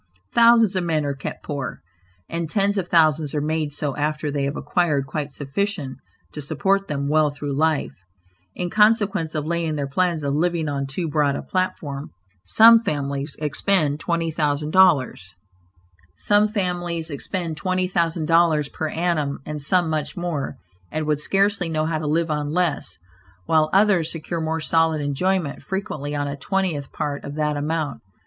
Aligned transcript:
Thousands 0.33 0.75
of 0.75 0.83
men 0.83 1.05
are 1.05 1.13
kept 1.13 1.43
poor, 1.43 1.79
and 2.27 2.49
tens 2.49 2.75
of 2.79 2.87
thousands 2.87 3.35
are 3.35 3.39
made 3.39 3.71
so 3.71 3.95
after 3.95 4.31
they 4.31 4.45
have 4.45 4.55
acquired 4.55 5.05
quite 5.05 5.31
sufficient 5.31 5.99
to 6.31 6.41
support 6.41 6.87
them 6.87 7.07
well 7.07 7.29
through 7.29 7.53
life, 7.53 7.93
in 8.55 8.71
consequence 8.71 9.35
of 9.35 9.45
laying 9.45 9.75
their 9.75 9.85
plans 9.85 10.23
of 10.23 10.33
living 10.33 10.67
on 10.67 10.87
too 10.87 11.07
broad 11.07 11.35
a 11.35 11.43
platform. 11.43 12.09
Some 12.43 12.79
families 12.79 13.35
expend 13.39 13.99
twenty 13.99 14.31
thousand 14.31 14.71
dollars 14.71 15.33
per 18.73 18.89
annum, 18.89 19.39
and 19.45 19.61
some 19.61 19.87
much 19.87 20.17
more, 20.17 20.55
and 20.91 21.05
would 21.05 21.19
scarcely 21.19 21.69
know 21.69 21.85
how 21.85 21.99
to 21.99 22.07
live 22.07 22.31
on 22.31 22.49
less, 22.49 22.97
while 23.45 23.69
others 23.71 24.11
secure 24.11 24.41
more 24.41 24.59
solid 24.61 24.99
enjoyment 24.99 25.61
frequently 25.61 26.15
on 26.15 26.27
a 26.27 26.35
twentieth 26.35 26.91
part 26.91 27.23
of 27.23 27.35
that 27.35 27.55
amount. 27.55 28.01